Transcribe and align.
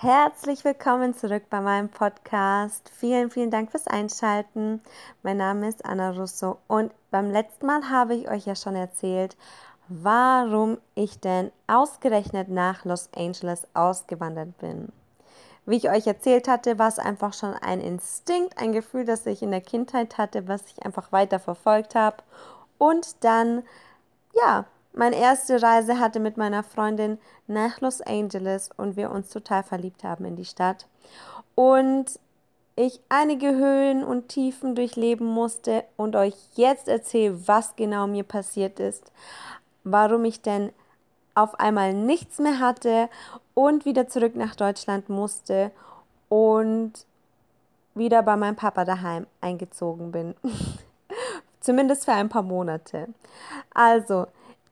Herzlich 0.00 0.64
willkommen 0.64 1.12
zurück 1.12 1.42
bei 1.50 1.60
meinem 1.60 1.88
Podcast. 1.88 2.88
Vielen, 2.94 3.32
vielen 3.32 3.50
Dank 3.50 3.72
fürs 3.72 3.88
Einschalten. 3.88 4.80
Mein 5.24 5.38
Name 5.38 5.68
ist 5.68 5.84
Anna 5.84 6.10
Russo 6.10 6.58
und 6.68 6.92
beim 7.10 7.32
letzten 7.32 7.66
Mal 7.66 7.90
habe 7.90 8.14
ich 8.14 8.30
euch 8.30 8.46
ja 8.46 8.54
schon 8.54 8.76
erzählt, 8.76 9.36
warum 9.88 10.78
ich 10.94 11.18
denn 11.18 11.50
ausgerechnet 11.66 12.48
nach 12.48 12.84
Los 12.84 13.08
Angeles 13.12 13.66
ausgewandert 13.74 14.56
bin. 14.58 14.92
Wie 15.66 15.78
ich 15.78 15.90
euch 15.90 16.06
erzählt 16.06 16.46
hatte, 16.46 16.78
war 16.78 16.86
es 16.86 17.00
einfach 17.00 17.32
schon 17.32 17.54
ein 17.54 17.80
Instinkt, 17.80 18.56
ein 18.56 18.70
Gefühl, 18.70 19.04
das 19.04 19.26
ich 19.26 19.42
in 19.42 19.50
der 19.50 19.62
Kindheit 19.62 20.16
hatte, 20.16 20.46
was 20.46 20.62
ich 20.66 20.86
einfach 20.86 21.10
weiter 21.10 21.40
verfolgt 21.40 21.96
habe. 21.96 22.18
Und 22.78 23.24
dann, 23.24 23.64
ja, 24.32 24.64
meine 24.92 25.16
erste 25.16 25.62
Reise 25.62 25.98
hatte 25.98 26.20
mit 26.20 26.36
meiner 26.36 26.62
Freundin 26.62 27.18
nach 27.46 27.80
Los 27.80 28.00
Angeles 28.00 28.70
und 28.76 28.96
wir 28.96 29.10
uns 29.10 29.30
total 29.30 29.62
verliebt 29.62 30.04
haben 30.04 30.24
in 30.24 30.36
die 30.36 30.44
Stadt. 30.44 30.86
Und 31.54 32.18
ich 32.76 33.00
einige 33.08 33.48
Höhen 33.48 34.04
und 34.04 34.28
Tiefen 34.28 34.74
durchleben 34.74 35.26
musste 35.26 35.84
und 35.96 36.14
euch 36.14 36.34
jetzt 36.54 36.86
erzähle, 36.86 37.48
was 37.48 37.74
genau 37.74 38.06
mir 38.06 38.22
passiert 38.22 38.78
ist, 38.78 39.10
warum 39.82 40.24
ich 40.24 40.42
denn 40.42 40.72
auf 41.34 41.58
einmal 41.58 41.92
nichts 41.94 42.38
mehr 42.38 42.60
hatte 42.60 43.08
und 43.54 43.84
wieder 43.84 44.08
zurück 44.08 44.36
nach 44.36 44.54
Deutschland 44.54 45.08
musste 45.08 45.72
und 46.28 46.92
wieder 47.94 48.22
bei 48.22 48.36
meinem 48.36 48.56
Papa 48.56 48.84
daheim 48.84 49.26
eingezogen 49.40 50.12
bin. 50.12 50.34
Zumindest 51.60 52.04
für 52.04 52.12
ein 52.12 52.28
paar 52.28 52.42
Monate. 52.42 53.08
Also, 53.74 54.26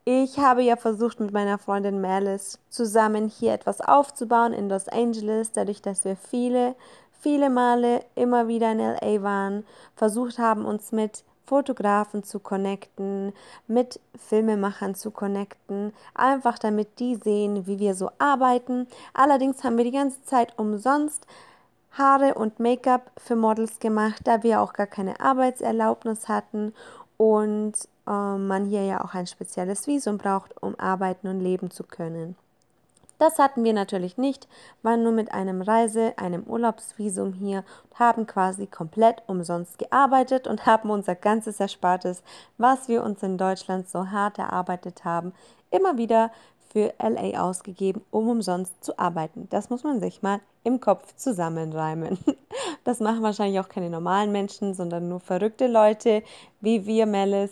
ich 0.09 0.39
habe 0.39 0.63
ja 0.63 0.77
versucht, 0.77 1.19
mit 1.19 1.33
meiner 1.33 1.59
Freundin 1.59 2.01
Malice 2.01 2.61
zusammen 2.71 3.29
hier 3.29 3.53
etwas 3.53 3.81
aufzubauen 3.81 4.53
in 4.53 4.69
Los 4.69 4.87
Angeles, 4.87 5.51
dadurch, 5.51 5.83
dass 5.83 6.05
wir 6.05 6.15
viele, 6.15 6.77
viele 7.21 7.51
Male 7.51 8.05
immer 8.15 8.47
wieder 8.47 8.71
in 8.71 8.79
LA 8.79 9.23
waren, 9.25 9.67
versucht 9.97 10.39
haben, 10.39 10.65
uns 10.65 10.93
mit 10.93 11.25
Fotografen 11.45 12.23
zu 12.23 12.39
connecten, 12.39 13.33
mit 13.67 13.99
Filmemachern 14.17 14.95
zu 14.95 15.11
connecten, 15.11 15.93
einfach 16.15 16.61
damit 16.61 17.01
die 17.01 17.17
sehen, 17.17 17.67
wie 17.67 17.81
wir 17.81 17.97
so 17.97 18.11
arbeiten. 18.19 18.87
Allerdings 19.13 19.65
haben 19.65 19.77
wir 19.77 19.85
die 19.85 19.91
ganze 19.91 20.23
Zeit 20.23 20.57
umsonst 20.57 21.27
Haare 21.91 22.35
und 22.35 22.61
Make-up 22.61 23.11
für 23.17 23.35
Models 23.35 23.81
gemacht, 23.81 24.21
da 24.23 24.45
wir 24.45 24.61
auch 24.61 24.73
gar 24.73 24.87
keine 24.87 25.19
Arbeitserlaubnis 25.19 26.29
hatten 26.29 26.75
und 27.17 27.89
man 28.07 28.67
hier 28.67 28.85
ja 28.85 29.05
auch 29.05 29.15
ein 29.15 29.27
spezielles 29.27 29.87
Visum 29.87 30.19
braucht, 30.19 30.63
um 30.63 30.79
arbeiten 30.79 31.29
und 31.29 31.41
leben 31.41 31.71
zu 31.71 31.85
können. 31.85 32.37
Das 33.19 33.39
hatten 33.39 33.65
wir 33.65 33.73
natürlich 33.73 34.19
nicht, 34.19 34.47
waren 34.83 35.03
nur 35.03 35.13
mit 35.13 35.33
einem 35.33 35.63
Reise-, 35.63 36.13
einem 36.19 36.43
Urlaubsvisum 36.45 37.33
hier 37.33 37.65
und 37.85 37.99
haben 37.99 38.27
quasi 38.27 38.67
komplett 38.67 39.23
umsonst 39.27 39.79
gearbeitet 39.79 40.47
und 40.47 40.67
haben 40.67 40.91
unser 40.91 41.15
ganzes 41.15 41.59
Erspartes, 41.59 42.23
was 42.59 42.89
wir 42.89 43.03
uns 43.03 43.23
in 43.23 43.39
Deutschland 43.39 43.89
so 43.89 44.11
hart 44.11 44.39
erarbeitet 44.39 45.05
haben, 45.05 45.33
immer 45.71 45.97
wieder 45.97 46.31
für 46.71 46.93
LA 46.99 47.41
ausgegeben, 47.41 48.03
um 48.11 48.29
umsonst 48.29 48.85
zu 48.85 48.99
arbeiten. 48.99 49.49
Das 49.49 49.71
muss 49.71 49.83
man 49.83 49.99
sich 49.99 50.23
mal 50.23 50.41
im 50.63 50.81
Kopf 50.81 51.15
zusammenreimen. 51.17 52.19
Das 52.85 53.01
machen 53.01 53.23
wahrscheinlich 53.23 53.59
auch 53.59 53.69
keine 53.69 53.91
normalen 53.91 54.31
Menschen, 54.31 54.73
sondern 54.73 55.09
nur 55.09 55.19
verrückte 55.19 55.67
Leute 55.67 56.23
wie 56.61 56.87
wir, 56.87 57.05
Melis. 57.07 57.51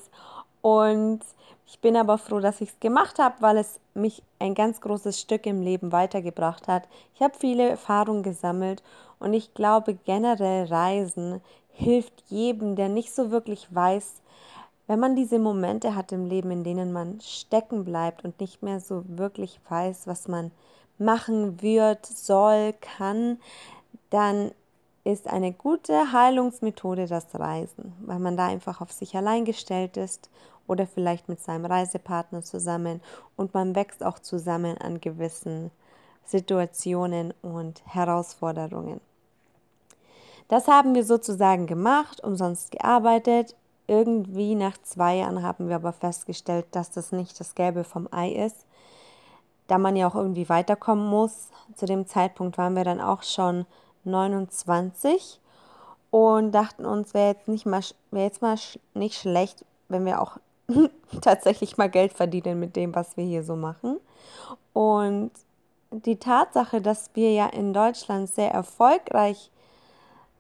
Und 0.65 1.21
ich 1.67 1.79
bin 1.81 1.95
aber 1.95 2.17
froh, 2.17 2.41
dass 2.41 2.63
ich 2.63 2.71
es 2.71 2.81
gemacht 2.81 3.19
habe, 3.19 3.35
weil 3.41 3.59
es 3.59 3.81
mich 3.93 4.23
ein 4.39 4.55
ganz 4.55 4.81
großes 4.81 5.21
Stück 5.21 5.45
im 5.45 5.61
Leben 5.61 5.93
weitergebracht 5.93 6.69
hat. 6.69 6.89
Ich 7.15 7.21
habe 7.21 7.35
viele 7.39 7.69
Erfahrungen 7.69 8.23
gesammelt 8.23 8.83
und 9.19 9.35
ich 9.35 9.53
glaube 9.53 9.93
generell 9.93 10.65
Reisen 10.65 11.43
hilft 11.75 12.15
jedem, 12.29 12.77
der 12.77 12.89
nicht 12.89 13.15
so 13.15 13.31
wirklich 13.31 13.75
weiß, 13.75 14.23
wenn 14.87 15.01
man 15.01 15.15
diese 15.17 15.39
Momente 15.39 15.95
hat 15.95 16.13
im 16.13 16.25
Leben, 16.25 16.51
in 16.51 16.65
denen 16.65 16.95
man 16.95 17.21
stecken 17.21 17.85
bleibt 17.85 18.25
und 18.25 18.41
nicht 18.41 18.63
mehr 18.63 18.81
so 18.81 19.03
wirklich 19.07 19.61
weiß, 19.69 20.07
was 20.07 20.29
man 20.29 20.51
machen 20.97 21.61
wird, 21.61 22.07
soll, 22.07 22.73
kann, 22.81 23.39
dann 24.09 24.51
ist 25.05 25.29
eine 25.29 25.53
gute 25.53 26.13
Heilungsmethode 26.13 27.07
das 27.07 27.27
Reisen, 27.35 27.93
weil 28.01 28.19
man 28.19 28.39
da 28.39 28.47
einfach 28.47 28.81
auf 28.81 28.91
sich 28.91 29.15
allein 29.15 29.45
gestellt 29.45 29.99
ist 29.99 30.31
oder 30.67 30.87
vielleicht 30.87 31.29
mit 31.29 31.41
seinem 31.41 31.67
Reisepartner 31.67 32.43
zusammen 32.43 33.01
und 33.37 33.55
man 33.55 33.75
wächst 33.75 34.05
auch 34.05 34.19
zusammen 34.19 34.79
an 34.79 35.01
gewissen 35.01 35.71
Situationen 36.25 37.35
und 37.43 37.83
Herausforderungen. 37.87 39.01
Das 40.49 40.69
haben 40.69 40.95
wir 40.95 41.05
sozusagen 41.05 41.67
gemacht, 41.67 42.23
umsonst 42.23 42.71
gearbeitet. 42.71 43.55
Irgendwie 43.87 44.55
nach 44.55 44.79
zwei 44.83 45.17
Jahren 45.17 45.43
haben 45.43 45.69
wir 45.69 45.77
aber 45.77 45.93
festgestellt, 45.93 46.67
dass 46.71 46.91
das 46.91 47.13
nicht 47.13 47.39
das 47.41 47.55
Gelbe 47.55 47.85
vom 47.85 48.09
Ei 48.11 48.31
ist, 48.31 48.67
da 49.67 49.79
man 49.79 49.97
ja 49.97 50.09
auch 50.09 50.15
irgendwie 50.15 50.49
weiterkommen 50.49 51.09
muss. 51.09 51.49
Zu 51.75 51.87
dem 51.87 52.07
Zeitpunkt 52.07 52.59
waren 52.59 52.77
wir 52.77 52.85
dann 52.85 53.01
auch 53.01 53.23
schon 53.23 53.67
29 54.05 55.41
und 56.11 56.53
dachten 56.53 56.85
uns, 56.85 57.15
wäre 57.15 57.33
jetzt 57.33 57.49
nicht 57.49 57.67
mal 57.67 57.83
wäre 58.11 58.25
jetzt 58.25 58.43
mal 58.43 58.57
nicht 58.95 59.19
schlecht, 59.19 59.65
wenn 59.89 60.05
wir 60.05 60.21
auch 60.21 60.39
tatsächlich 61.21 61.77
mal 61.77 61.91
Geld 61.91 62.13
verdienen 62.13 62.61
mit 62.61 62.77
dem, 62.77 62.95
was 62.95 63.17
wir 63.17 63.25
hier 63.25 63.45
so 63.45 63.57
machen. 63.57 63.99
Und 64.73 65.31
die 65.91 66.17
Tatsache, 66.17 66.81
dass 66.81 67.11
wir 67.15 67.33
ja 67.33 67.47
in 67.47 67.73
Deutschland 67.73 68.29
sehr 68.29 68.51
erfolgreich 68.51 69.51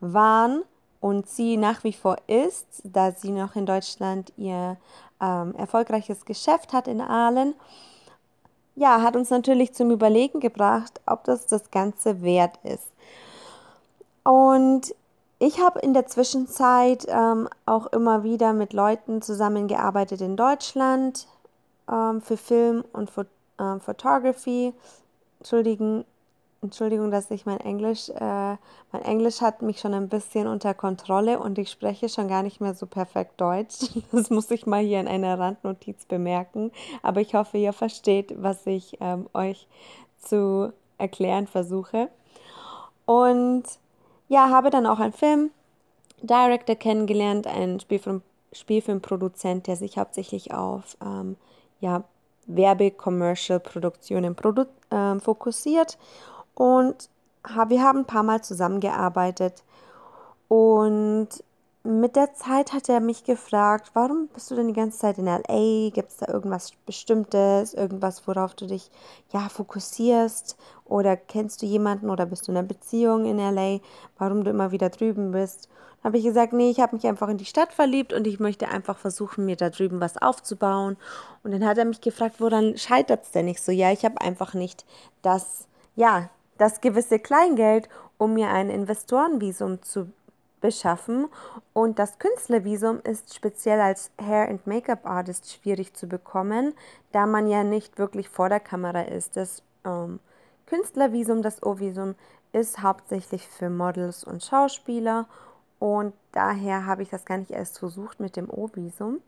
waren 0.00 0.62
und 1.00 1.28
sie 1.28 1.56
nach 1.56 1.84
wie 1.84 1.92
vor 1.92 2.16
ist, 2.26 2.66
da 2.84 3.12
sie 3.12 3.30
noch 3.30 3.56
in 3.56 3.66
Deutschland 3.66 4.32
ihr 4.36 4.76
ähm, 5.20 5.54
erfolgreiches 5.56 6.24
Geschäft 6.24 6.72
hat 6.72 6.88
in 6.88 7.00
Aalen, 7.00 7.54
ja, 8.76 9.02
hat 9.02 9.14
uns 9.14 9.30
natürlich 9.30 9.72
zum 9.72 9.90
Überlegen 9.90 10.40
gebracht, 10.40 11.00
ob 11.06 11.24
das 11.24 11.46
das 11.46 11.70
Ganze 11.70 12.22
wert 12.22 12.58
ist. 12.64 12.88
Und 14.24 14.94
ich 15.46 15.60
habe 15.60 15.80
in 15.80 15.92
der 15.92 16.06
Zwischenzeit 16.06 17.06
ähm, 17.08 17.48
auch 17.66 17.86
immer 17.88 18.24
wieder 18.24 18.54
mit 18.54 18.72
Leuten 18.72 19.20
zusammengearbeitet 19.20 20.22
in 20.22 20.36
Deutschland 20.36 21.26
ähm, 21.90 22.22
für 22.22 22.38
Film 22.38 22.82
und 22.92 23.10
Fo 23.10 23.24
ähm, 23.60 23.78
Photography. 23.80 24.72
Entschuldigen, 25.40 26.06
Entschuldigung, 26.62 27.10
dass 27.10 27.30
ich 27.30 27.44
mein 27.44 27.60
Englisch, 27.60 28.08
äh, 28.08 28.56
mein 28.92 29.02
Englisch 29.02 29.42
hat 29.42 29.60
mich 29.60 29.80
schon 29.80 29.92
ein 29.92 30.08
bisschen 30.08 30.46
unter 30.46 30.72
Kontrolle 30.72 31.38
und 31.38 31.58
ich 31.58 31.70
spreche 31.70 32.08
schon 32.08 32.26
gar 32.26 32.42
nicht 32.42 32.62
mehr 32.62 32.74
so 32.74 32.86
perfekt 32.86 33.38
Deutsch. 33.38 33.90
Das 34.12 34.30
muss 34.30 34.50
ich 34.50 34.64
mal 34.64 34.82
hier 34.82 35.00
in 35.00 35.08
einer 35.08 35.38
Randnotiz 35.38 36.06
bemerken. 36.06 36.72
Aber 37.02 37.20
ich 37.20 37.34
hoffe, 37.34 37.58
ihr 37.58 37.74
versteht, 37.74 38.34
was 38.42 38.66
ich 38.66 38.96
ähm, 39.00 39.28
euch 39.34 39.68
zu 40.22 40.72
erklären 40.96 41.46
versuche. 41.46 42.08
Und 43.04 43.64
ja, 44.34 44.50
habe 44.50 44.70
dann 44.70 44.84
auch 44.84 44.98
einen 44.98 45.12
Film 45.12 45.50
Director 46.20 46.74
kennengelernt, 46.74 47.46
einen 47.46 47.78
Spielfilm, 47.78 48.20
Spielfilmproduzent, 48.52 49.68
der 49.68 49.76
sich 49.76 49.96
hauptsächlich 49.96 50.52
auf 50.52 50.96
ähm, 51.00 51.36
ja, 51.78 52.02
Werbe-Commercial-Produktionen 52.46 54.34
produ 54.34 54.64
äh, 54.90 55.20
fokussiert. 55.20 55.98
Und 56.54 57.08
wir 57.68 57.82
haben 57.82 58.00
ein 58.00 58.06
paar 58.06 58.24
Mal 58.24 58.42
zusammengearbeitet. 58.42 59.62
Und 60.48 61.28
mit 61.86 62.16
der 62.16 62.32
Zeit 62.32 62.72
hat 62.72 62.88
er 62.88 63.00
mich 63.00 63.24
gefragt, 63.24 63.90
warum 63.92 64.28
bist 64.28 64.50
du 64.50 64.54
denn 64.54 64.68
die 64.68 64.74
ganze 64.74 64.98
Zeit 64.98 65.18
in 65.18 65.26
LA? 65.26 65.90
Gibt 65.90 66.10
es 66.10 66.16
da 66.16 66.32
irgendwas 66.32 66.72
Bestimmtes, 66.86 67.74
irgendwas, 67.74 68.26
worauf 68.26 68.54
du 68.54 68.66
dich 68.66 68.90
ja 69.32 69.50
fokussierst? 69.50 70.56
Oder 70.86 71.16
kennst 71.16 71.60
du 71.60 71.66
jemanden 71.66 72.08
oder 72.08 72.24
bist 72.24 72.48
du 72.48 72.52
in 72.52 72.58
einer 72.58 72.66
Beziehung 72.66 73.26
in 73.26 73.36
LA, 73.36 73.80
warum 74.18 74.44
du 74.44 74.50
immer 74.50 74.72
wieder 74.72 74.88
drüben 74.88 75.32
bist? 75.32 75.68
Dann 76.02 76.10
habe 76.10 76.18
ich 76.18 76.24
gesagt, 76.24 76.54
nee, 76.54 76.70
ich 76.70 76.80
habe 76.80 76.96
mich 76.96 77.06
einfach 77.06 77.28
in 77.28 77.36
die 77.36 77.44
Stadt 77.44 77.72
verliebt 77.74 78.14
und 78.14 78.26
ich 78.26 78.40
möchte 78.40 78.68
einfach 78.68 78.96
versuchen, 78.96 79.44
mir 79.44 79.56
da 79.56 79.68
drüben 79.68 80.00
was 80.00 80.16
aufzubauen. 80.16 80.96
Und 81.42 81.52
dann 81.52 81.66
hat 81.66 81.76
er 81.76 81.84
mich 81.84 82.00
gefragt, 82.00 82.36
woran 82.38 82.78
scheitert 82.78 83.24
es 83.24 83.30
denn 83.30 83.44
nicht 83.44 83.62
so? 83.62 83.72
Ja, 83.72 83.92
ich 83.92 84.06
habe 84.06 84.20
einfach 84.22 84.54
nicht 84.54 84.86
das 85.20 85.68
ja, 85.96 86.30
das 86.58 86.80
gewisse 86.80 87.18
Kleingeld, 87.18 87.88
um 88.18 88.34
mir 88.34 88.48
ein 88.48 88.70
Investorenvisum 88.70 89.82
zu 89.82 90.10
beschaffen. 90.64 91.28
Und 91.74 91.98
das 91.98 92.18
Künstlervisum 92.18 93.00
ist 93.04 93.34
speziell 93.34 93.82
als 93.82 94.10
Hair- 94.18 94.48
and 94.48 94.66
Make-up-Artist 94.66 95.52
schwierig 95.52 95.92
zu 95.92 96.06
bekommen, 96.08 96.72
da 97.12 97.26
man 97.26 97.46
ja 97.48 97.64
nicht 97.64 97.98
wirklich 97.98 98.30
vor 98.30 98.48
der 98.48 98.60
Kamera 98.60 99.02
ist. 99.02 99.36
Das 99.36 99.62
ähm, 99.84 100.20
Künstlervisum, 100.64 101.42
das 101.42 101.62
O-Visum, 101.62 102.14
ist 102.52 102.82
hauptsächlich 102.82 103.46
für 103.46 103.68
Models 103.68 104.24
und 104.24 104.42
Schauspieler 104.42 105.26
und 105.80 106.14
daher 106.32 106.86
habe 106.86 107.02
ich 107.02 107.10
das 107.10 107.26
gar 107.26 107.36
nicht 107.36 107.50
erst 107.50 107.78
versucht 107.78 108.18
mit 108.18 108.36
dem 108.36 108.48
O-Visum. 108.48 109.20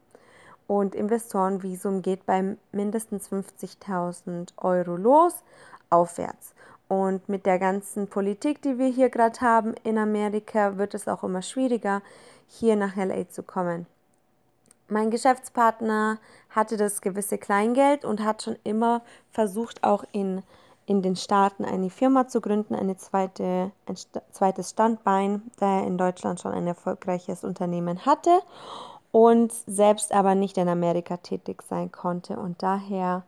Und 0.67 0.95
Investorenvisum 0.95 2.01
geht 2.01 2.25
bei 2.25 2.57
mindestens 2.73 3.31
50.000 3.31 4.57
Euro 4.57 4.97
los, 4.97 5.35
aufwärts. 5.91 6.55
Und 6.89 7.29
mit 7.29 7.47
der 7.47 7.59
ganzen 7.59 8.07
Politik, 8.07 8.63
die 8.63 8.79
wir 8.79 8.87
hier 8.87 9.11
gerade 9.11 9.41
haben 9.41 9.75
in 9.83 9.99
Amerika, 9.99 10.79
wird 10.79 10.95
es 10.95 11.09
auch 11.09 11.25
immer 11.25 11.43
schwieriger, 11.43 12.01
hier 12.47 12.77
nach 12.77 12.95
LA 12.97 13.29
zu 13.29 13.43
kommen. 13.43 13.87
Mein 14.89 15.11
Geschäftspartner 15.11 16.19
hatte 16.51 16.77
das 16.77 17.01
gewisse 17.01 17.39
Kleingeld 17.39 18.05
und 18.05 18.23
hat 18.23 18.43
schon 18.43 18.57
immer 18.63 19.03
versucht, 19.33 19.83
auch 19.83 20.05
in, 20.13 20.45
in 20.87 21.03
den 21.03 21.17
Staaten 21.17 21.65
eine 21.65 21.91
Firma 21.91 22.29
zu 22.29 22.41
gründen, 22.41 22.77
eine 22.77 22.97
zweite, 22.97 23.73
ein 23.87 23.97
zweites 24.31 24.71
Standbein, 24.71 25.43
da 25.59 25.81
er 25.81 25.87
in 25.89 25.99
Deutschland 25.99 26.41
schon 26.41 26.53
ein 26.53 26.69
erfolgreiches 26.69 27.43
Unternehmen 27.43 28.07
hatte 28.07 28.39
und 29.11 29.53
selbst 29.67 30.13
aber 30.13 30.37
nicht 30.37 30.57
in 30.57 30.69
Amerika 30.69 31.17
tätig 31.17 31.63
sein 31.63 31.91
konnte. 31.91 32.37
Und 32.37 32.63
daher 32.63 33.25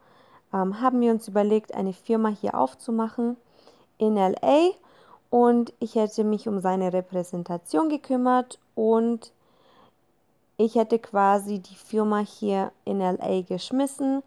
ähm, 0.55 0.81
haben 0.81 1.01
wir 1.01 1.11
uns 1.11 1.27
überlegt, 1.27 1.75
eine 1.75 1.93
Firma 1.93 2.29
hier 2.29 2.55
aufzumachen 2.55 3.37
in 3.99 4.17
LA 4.17 4.71
und 5.31 5.73
ich 5.81 5.95
hätte 5.95 6.25
mich 6.25 6.49
um 6.49 6.61
seine 6.61 6.93
Repräsentation 6.93 7.89
gekümmert 7.89 8.59
und 8.75 9.33
ich 10.57 10.75
hätte 10.75 10.99
quasi 10.99 11.61
die 11.61 11.75
Firma 11.75 12.19
hier 12.19 12.73
in 12.85 13.01
LA 13.01 13.43
geschmissen, 13.43 14.23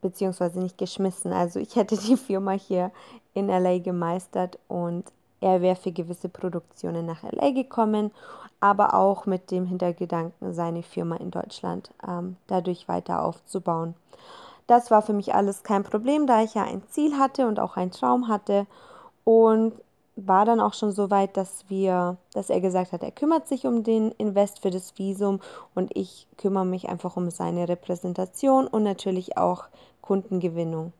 beziehungsweise 0.00 0.60
nicht 0.60 0.78
geschmissen, 0.78 1.32
also 1.32 1.60
ich 1.60 1.76
hätte 1.76 1.96
die 1.96 2.16
Firma 2.16 2.52
hier 2.52 2.90
in 3.34 3.48
LA 3.48 3.78
gemeistert 3.78 4.58
und 4.68 5.04
er 5.40 5.60
wäre 5.60 5.76
für 5.76 5.92
gewisse 5.92 6.28
Produktionen 6.28 7.04
nach 7.04 7.22
LA 7.22 7.50
gekommen, 7.50 8.12
aber 8.60 8.94
auch 8.94 9.26
mit 9.26 9.50
dem 9.50 9.66
Hintergedanken, 9.66 10.54
seine 10.54 10.82
Firma 10.82 11.16
in 11.16 11.30
Deutschland 11.30 11.90
ähm, 12.08 12.36
dadurch 12.46 12.88
weiter 12.88 13.22
aufzubauen. 13.22 13.94
Das 14.66 14.90
war 14.90 15.02
für 15.02 15.12
mich 15.12 15.34
alles 15.34 15.62
kein 15.62 15.84
Problem, 15.84 16.26
da 16.26 16.42
ich 16.42 16.54
ja 16.54 16.64
ein 16.64 16.82
Ziel 16.88 17.18
hatte 17.18 17.46
und 17.46 17.60
auch 17.60 17.76
einen 17.76 17.90
Traum 17.90 18.28
hatte 18.28 18.66
und 19.24 19.74
war 20.16 20.44
dann 20.44 20.60
auch 20.60 20.74
schon 20.74 20.92
so 20.92 21.10
weit, 21.10 21.36
dass 21.36 21.64
wir, 21.68 22.16
dass 22.32 22.50
er 22.50 22.60
gesagt 22.60 22.92
hat, 22.92 23.02
er 23.02 23.10
kümmert 23.10 23.48
sich 23.48 23.66
um 23.66 23.82
den 23.82 24.12
Invest 24.12 24.60
für 24.60 24.70
das 24.70 24.96
Visum 24.96 25.40
und 25.74 25.90
ich 25.96 26.28
kümmere 26.38 26.64
mich 26.64 26.88
einfach 26.88 27.16
um 27.16 27.30
seine 27.30 27.68
Repräsentation 27.68 28.66
und 28.66 28.84
natürlich 28.84 29.36
auch 29.36 29.64
Kundengewinnung. 30.00 30.92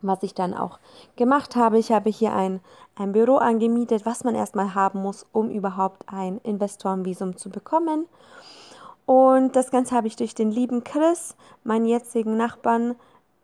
Was 0.00 0.24
ich 0.24 0.34
dann 0.34 0.54
auch 0.54 0.80
gemacht 1.14 1.54
habe, 1.54 1.78
ich 1.78 1.92
habe 1.92 2.10
hier 2.10 2.34
ein, 2.34 2.60
ein 2.96 3.12
Büro 3.12 3.36
angemietet, 3.36 4.04
was 4.04 4.24
man 4.24 4.34
erstmal 4.34 4.74
haben 4.74 5.00
muss, 5.00 5.24
um 5.30 5.48
überhaupt 5.48 6.02
ein 6.08 6.38
Investorenvisum 6.42 7.36
zu 7.36 7.50
bekommen. 7.50 8.06
Und 9.06 9.56
das 9.56 9.70
Ganze 9.70 9.94
habe 9.94 10.06
ich 10.06 10.16
durch 10.16 10.34
den 10.34 10.50
lieben 10.50 10.84
Chris, 10.84 11.36
meinen 11.64 11.86
jetzigen 11.86 12.36
Nachbarn, 12.36 12.94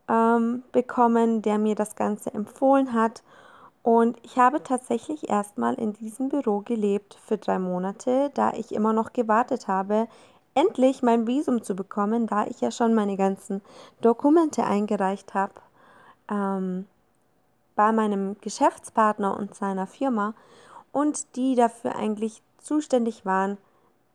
ähm, 0.08 0.62
bekommen, 0.72 1.42
der 1.42 1.58
mir 1.58 1.74
das 1.74 1.96
Ganze 1.96 2.32
empfohlen 2.32 2.92
hat. 2.92 3.22
Und 3.82 4.18
ich 4.22 4.38
habe 4.38 4.62
tatsächlich 4.62 5.28
erstmal 5.28 5.74
in 5.74 5.92
diesem 5.92 6.28
Büro 6.28 6.60
gelebt 6.60 7.16
für 7.24 7.38
drei 7.38 7.58
Monate, 7.58 8.30
da 8.34 8.52
ich 8.52 8.72
immer 8.72 8.92
noch 8.92 9.12
gewartet 9.12 9.68
habe, 9.68 10.08
endlich 10.54 11.02
mein 11.02 11.26
Visum 11.26 11.62
zu 11.62 11.74
bekommen, 11.74 12.26
da 12.26 12.46
ich 12.46 12.60
ja 12.60 12.70
schon 12.70 12.94
meine 12.94 13.16
ganzen 13.16 13.62
Dokumente 14.00 14.64
eingereicht 14.64 15.34
habe 15.34 15.54
ähm, 16.30 16.86
bei 17.76 17.92
meinem 17.92 18.36
Geschäftspartner 18.40 19.36
und 19.36 19.54
seiner 19.54 19.86
Firma 19.86 20.34
und 20.92 21.36
die 21.36 21.54
dafür 21.54 21.94
eigentlich 21.94 22.42
zuständig 22.58 23.24
waren, 23.24 23.56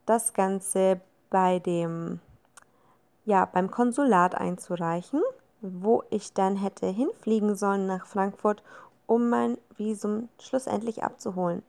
das 0.05 0.33
Ganze 0.33 0.99
bei 1.33 1.57
dem, 1.57 2.19
ja, 3.25 3.45
beim 3.45 3.71
Konsulat 3.71 4.35
einzureichen, 4.35 5.19
wo 5.61 6.03
ich 6.11 6.33
dann 6.33 6.55
hätte 6.55 6.85
hinfliegen 6.85 7.55
sollen 7.55 7.87
nach 7.87 8.05
Frankfurt, 8.05 8.61
um 9.07 9.29
mein 9.29 9.57
Visum 9.75 10.29
schlussendlich 10.39 11.03
abzuholen. 11.03 11.63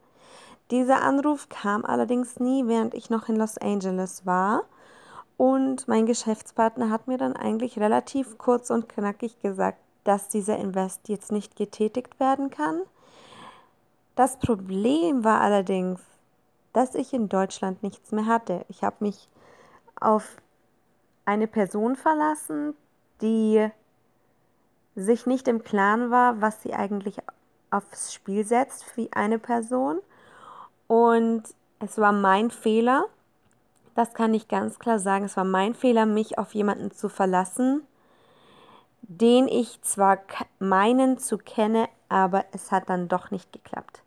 Dieser 0.71 1.01
Anruf 1.01 1.49
kam 1.49 1.87
allerdings 1.87 2.39
nie, 2.41 2.67
während 2.67 2.93
ich 2.93 3.09
noch 3.09 3.31
in 3.31 3.37
Los 3.37 3.57
Angeles 3.57 4.27
war. 4.27 4.65
Und 5.39 5.89
mein 5.89 6.05
Geschäftspartner 6.05 6.91
hat 6.91 7.09
mir 7.09 7.17
dann 7.17 7.35
eigentlich 7.35 7.79
relativ 7.79 8.37
kurz 8.37 8.69
und 8.69 8.91
knackig 8.91 9.41
gesagt, 9.41 9.79
dass 10.05 10.29
dieser 10.29 10.59
Invest 10.59 11.09
jetzt 11.09 11.33
nicht 11.33 11.57
getätigt 11.57 12.21
werden 12.21 12.51
kann. 12.51 12.83
Das 14.15 14.39
Problem 14.39 15.25
war 15.25 15.41
allerdings, 15.41 16.01
dass 16.75 16.95
ich 16.95 17.15
in 17.15 17.31
Deutschland 17.31 17.83
nichts 17.83 18.13
mehr 18.13 18.27
hatte. 18.27 18.67
Ich 18.69 18.85
habe 18.85 18.97
mich 19.01 19.31
auf 20.05 20.37
eine 21.25 21.47
Person 21.47 21.97
verlassen, 21.97 22.75
die 23.21 23.69
sich 24.95 25.27
nicht 25.27 25.49
im 25.49 25.65
Klaren 25.65 26.11
war, 26.11 26.41
was 26.41 26.63
sie 26.63 26.75
eigentlich 26.75 27.19
aufs 27.71 28.13
Spiel 28.13 28.45
setzt 28.45 28.85
für 28.85 29.09
eine 29.13 29.39
Person. 29.39 30.01
Und 30.87 31.43
es 31.81 31.99
war 31.99 32.13
mein 32.13 32.51
Fehler, 32.51 33.07
das 33.95 34.13
kann 34.15 34.35
ich 34.35 34.49
ganz 34.49 34.79
klar 34.79 34.99
sagen, 34.99 35.25
es 35.25 35.37
war 35.37 35.45
mein 35.45 35.75
Fehler, 35.75 36.07
mich 36.07 36.39
auf 36.39 36.55
jemanden 36.55 36.91
zu 36.91 37.09
verlassen, 37.09 37.83
den 39.03 39.49
ich 39.49 39.81
zwar 39.83 40.19
meinen 40.59 41.19
zu 41.19 41.39
kennen, 41.39 41.87
aber 42.09 42.45
es 42.53 42.73
hat 42.73 42.89
dann 42.89 43.09
doch 43.09 43.31
nicht 43.31 43.53
geklappt. 43.53 44.03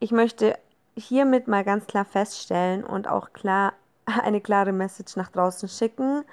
Ich 0.00 0.12
möchte 0.12 0.58
hiermit 0.96 1.48
mal 1.48 1.64
ganz 1.64 1.86
klar 1.86 2.04
feststellen 2.04 2.84
und 2.84 3.08
auch 3.08 3.32
klar 3.32 3.72
eine 4.22 4.40
klare 4.40 4.72
Message 4.72 5.16
nach 5.16 5.30
draußen 5.30 5.68
schicken. 5.68 6.24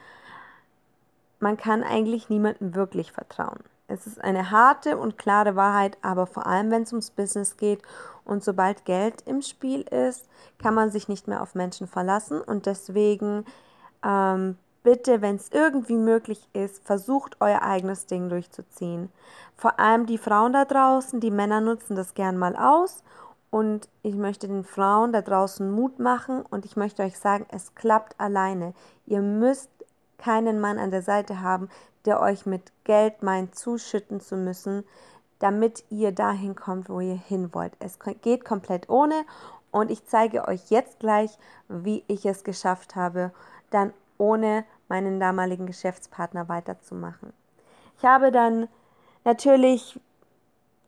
Man 1.40 1.58
kann 1.58 1.84
eigentlich 1.84 2.30
niemandem 2.30 2.76
wirklich 2.76 3.12
vertrauen. 3.12 3.60
Es 3.88 4.08
ist 4.08 4.24
eine 4.24 4.50
harte 4.50 4.98
und 4.98 5.18
klare 5.18 5.56
Wahrheit, 5.56 5.98
aber 6.02 6.26
vor 6.26 6.48
allem, 6.48 6.72
wenn 6.72 6.84
es 6.84 6.92
ums 6.92 7.12
Business 7.12 7.56
geht 7.56 7.82
und 8.24 8.44
sobald 8.44 8.84
Geld 8.86 9.22
im 9.28 9.44
Spiel 9.44 9.82
ist, 9.82 10.28
kann 10.58 10.74
man 10.74 10.90
sich 10.90 11.08
nicht 11.08 11.28
mehr 11.28 11.42
auf 11.42 11.54
Menschen 11.54 11.88
verlassen 11.88 12.42
und 12.42 12.66
deswegen 12.66 13.46
ähm, 14.04 14.58
bitte, 14.82 15.22
wenn 15.22 15.36
es 15.36 15.52
irgendwie 15.52 15.98
möglich 15.98 16.48
ist, 16.54 16.84
versucht 16.84 17.38
euer 17.42 17.62
eigenes 17.62 18.08
Ding 18.08 18.30
durchzuziehen. 18.30 19.12
Vor 19.56 19.80
allem 19.80 20.08
die 20.08 20.18
Frauen 20.18 20.54
da 20.54 20.66
draußen, 20.66 21.20
die 21.20 21.32
Männer 21.32 21.62
nutzen 21.62 21.96
das 21.96 22.16
gern 22.16 22.38
mal 22.38 22.56
aus 22.56 23.04
und 23.56 23.88
ich 24.04 24.16
möchte 24.16 24.50
den 24.50 24.66
Frauen 24.66 25.14
da 25.14 25.22
draußen 25.22 25.72
Mut 25.72 25.98
machen 25.98 26.42
und 26.42 26.66
ich 26.66 26.76
möchte 26.76 27.04
euch 27.04 27.18
sagen, 27.18 27.46
es 27.48 27.74
klappt 27.74 28.20
alleine. 28.20 28.74
Ihr 29.06 29.22
müsst 29.22 29.70
keinen 30.18 30.60
Mann 30.60 30.78
an 30.78 30.92
der 30.92 31.02
Seite 31.02 31.40
haben, 31.40 31.70
der 32.04 32.20
euch 32.20 32.46
mit 32.46 32.74
Geld 32.84 33.24
meint, 33.24 33.56
zuschütten 33.56 34.20
zu 34.20 34.36
müssen, 34.36 34.84
damit 35.40 35.86
ihr 35.90 36.12
dahin 36.12 36.56
kommt, 36.56 36.90
wo 36.90 37.00
ihr 37.00 37.16
hin 37.16 37.54
wollt. 37.54 37.72
Es 37.80 37.98
geht 38.22 38.44
komplett 38.44 38.90
ohne 38.90 39.24
und 39.72 39.90
ich 39.90 40.06
zeige 40.06 40.50
euch 40.50 40.70
jetzt 40.70 41.00
gleich, 41.00 41.40
wie 41.70 42.04
ich 42.08 42.26
es 42.26 42.44
geschafft 42.44 42.98
habe, 42.98 43.32
dann 43.70 43.94
ohne 44.18 44.66
meinen 44.90 45.18
damaligen 45.18 45.66
Geschäftspartner 45.66 46.50
weiterzumachen. 46.50 47.32
Ich 48.00 48.04
habe 48.04 48.34
dann 48.34 48.68
natürlich 49.24 49.98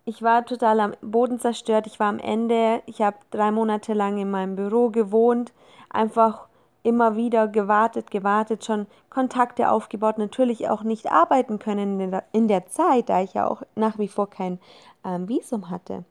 ich 0.07 0.23
war 0.23 0.45
total 0.45 0.79
am 0.79 0.93
Boden 1.01 1.37
zerstört. 1.37 1.85
Ich 1.85 1.99
war 1.99 2.07
am 2.07 2.19
Ende. 2.19 2.81
Ich 2.85 3.01
habe 3.01 3.17
drei 3.29 3.51
Monate 3.51 3.93
lang 3.93 4.17
in 4.17 4.31
meinem 4.31 4.55
Büro 4.55 4.89
gewohnt. 4.89 5.51
Einfach 5.89 6.47
immer 6.81 7.17
wieder 7.17 7.49
gewartet, 7.49 8.09
gewartet, 8.09 8.63
schon 8.63 8.87
Kontakte 9.09 9.69
aufgebaut. 9.69 10.17
Natürlich 10.17 10.69
auch 10.69 10.83
nicht 10.83 11.11
arbeiten 11.11 11.59
können 11.59 11.99
in 12.31 12.47
der, 12.47 12.67
Zeit, 12.67 13.09
da 13.09 13.21
ich 13.21 13.33
ja 13.33 13.49
auch 13.49 13.63
nach 13.75 13.99
wie 13.99 14.07
vor 14.07 14.29
kein 14.29 14.59
ähm, 15.03 15.27
Visum 15.27 15.69
hatte. 15.69 16.05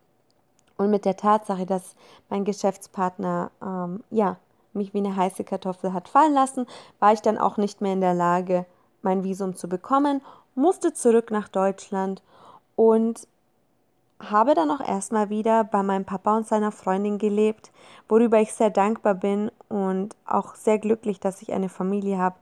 Und 0.77 0.91
mit 0.91 1.07
der 1.07 1.17
Tatsache, 1.17 1.65
dass 1.65 1.97
mein 2.29 2.45
Geschäftspartner 2.45 3.51
ähm, 3.63 4.05
ja, 4.11 4.37
mich 4.75 4.93
wie 4.93 4.99
eine 4.99 5.17
heiße 5.17 5.43
Kartoffel 5.43 5.95
hat 5.95 6.11
fallen 6.11 6.35
lassen, 6.35 6.67
war 6.99 7.15
ich 7.15 7.23
dann 7.23 7.39
auch 7.39 7.57
nicht 7.57 7.81
mehr 7.81 7.95
in 7.95 8.03
der 8.03 8.13
Lage, 8.13 8.67
mein 9.01 9.25
Visum 9.25 9.57
zu 9.57 9.71
bekommen, 9.71 10.21
musste 10.55 10.93
zurück 10.93 11.31
nach 11.31 11.49
Deutschland 11.49 12.23
und 12.75 13.27
habe 14.21 14.55
dann 14.55 14.71
auch 14.71 14.81
erstmal 14.81 15.31
wieder 15.31 15.65
bei 15.65 15.83
meinem 15.83 16.05
Papa 16.05 16.37
und 16.37 16.47
seiner 16.47 16.73
Freundin 16.73 17.19
gelebt, 17.19 17.71
worüber 18.09 18.41
ich 18.41 18.53
sehr 18.53 18.71
dankbar 18.71 19.15
bin 19.15 19.51
und 19.69 20.17
auch 20.25 20.55
sehr 20.55 20.79
glücklich, 20.79 21.21
dass 21.21 21.43
ich 21.43 21.53
eine 21.53 21.69
Familie 21.69 22.19
habe, 22.19 22.37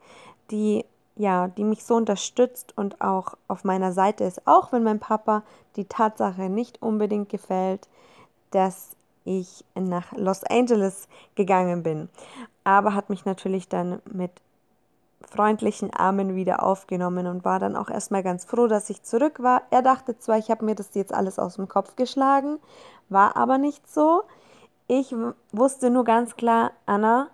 die 0.51 0.85
ja, 1.17 1.49
die 1.49 1.65
mich 1.65 1.85
so 1.85 1.95
unterstützt 1.95 2.77
und 2.77 3.01
auch 3.01 3.37
auf 3.47 3.65
meiner 3.65 3.93
Seite 3.93 4.25
ist, 4.25 4.47
auch 4.47 4.73
wenn 4.73 4.83
mein 4.83 4.99
Papa 4.99 5.43
die 5.77 5.85
Tatsache 5.85 6.49
nicht 6.49 6.83
unbedingt 6.83 7.29
gefällt, 7.29 7.89
dass 8.51 8.97
ich 9.25 9.65
nach 9.75 10.13
Los 10.13 10.45
Angeles 10.45 11.09
gegangen 11.35 11.83
bin. 11.83 12.09
Aber 12.65 12.95
hat 12.95 13.11
mich 13.11 13.25
natürlich 13.25 13.69
dann 13.69 14.01
mit 14.11 14.33
freundlichen 15.31 15.93
Armen 15.93 16.35
wieder 16.35 16.63
aufgenommen 16.63 17.27
und 17.27 17.45
war 17.45 17.59
dann 17.59 17.77
auch 17.77 17.91
erstmal 17.91 18.23
ganz 18.23 18.45
froh, 18.45 18.67
dass 18.67 18.91
ich 18.91 19.03
zurück 19.03 19.43
war. 19.43 19.63
Er 19.71 19.83
dachte 19.83 20.19
zwar, 20.19 20.39
ich 20.39 20.51
habe 20.51 20.65
mir 20.65 20.75
das 20.75 20.95
jetzt 20.95 21.13
alles 21.13 21.39
aus 21.39 21.57
dem 21.57 21.69
Kopf 21.69 21.97
geschlagen, 21.97 22.59
war 23.09 23.37
aber 23.37 23.59
nicht 23.59 23.91
so. 23.93 24.23
Ich 24.87 25.15
wusste 25.53 25.91
nur 25.91 26.05
ganz 26.05 26.37
klar, 26.37 26.73
Anna, 26.87 27.29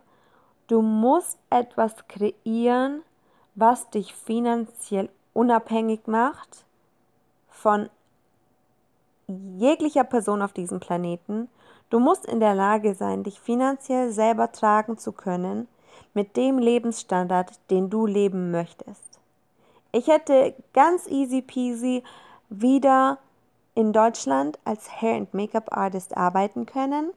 du 0.69 0.83
musst 0.83 1.39
etwas 1.51 1.95
kreieren, 2.09 3.03
was 3.55 3.91
dich 3.91 4.15
finanziell 4.15 5.09
unabhängig 5.33 6.07
macht 6.07 6.65
von 7.49 7.89
jeglicher 9.27 10.05
Person 10.05 10.43
auf 10.43 10.53
diesem 10.53 10.81
Planeten. 10.81 11.49
Du 11.91 11.99
musst 11.99 12.27
in 12.27 12.41
der 12.41 12.55
Lage 12.55 12.95
sein, 12.95 13.25
dich 13.25 13.41
finanziell 13.41 14.13
selber 14.13 14.53
tragen 14.53 14.97
zu 14.97 15.13
können 15.13 15.69
mit 16.15 16.37
dem 16.37 16.59
Lebensstandard, 16.59 17.53
den 17.71 17.91
du 17.91 18.07
leben 18.07 18.51
möchtest. 18.51 19.21
Ich 19.93 20.07
hätte 20.07 20.55
ganz 20.73 21.07
easy 21.07 21.43
peasy 21.43 22.03
wieder 22.49 23.19
in 23.75 23.93
Deutschland 23.93 24.59
als 24.65 25.01
Hair 25.01 25.17
and 25.17 25.35
Make-up 25.35 25.77
Artist 25.77 26.17
arbeiten 26.17 26.67
können. 26.67 27.11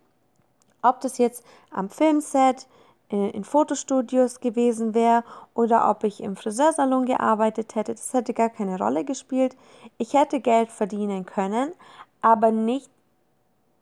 Ob 0.81 1.01
das 1.01 1.17
jetzt 1.17 1.43
am 1.71 1.89
Filmset, 1.89 2.67
äh, 3.09 3.29
in 3.29 3.43
Fotostudios 3.43 4.39
gewesen 4.39 4.93
wäre 4.93 5.23
oder 5.53 5.89
ob 5.89 6.03
ich 6.03 6.21
im 6.21 6.35
Friseursalon 6.35 7.05
gearbeitet 7.05 7.75
hätte, 7.75 7.93
das 7.93 8.13
hätte 8.13 8.33
gar 8.33 8.49
keine 8.49 8.77
Rolle 8.77 9.05
gespielt. 9.05 9.55
Ich 9.97 10.13
hätte 10.13 10.39
Geld 10.39 10.71
verdienen 10.71 11.25
können, 11.25 11.71
aber 12.21 12.51
nicht 12.51 12.89